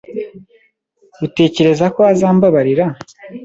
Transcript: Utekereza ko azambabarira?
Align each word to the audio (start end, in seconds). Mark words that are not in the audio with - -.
Utekereza 1.25 1.85
ko 1.95 1.99
azambabarira? 2.11 2.85